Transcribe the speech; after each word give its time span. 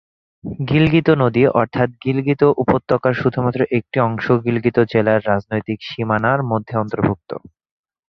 গিলগিত 0.63 1.07
নদী 1.21 1.41
অর্থাৎ 1.59 1.89
গিলগিত 2.03 2.41
উপত্যকার 2.63 3.13
শুধুমাত্র 3.13 3.59
একটি 3.77 3.97
অংশ 4.07 4.25
গিলগিত 4.45 4.77
জেলার 4.91 5.19
রাজনৈতিক 5.29 5.79
সীমানার 5.89 6.39
মধ্যে 6.51 6.73
অন্তর্ভুক্ত। 6.77 7.31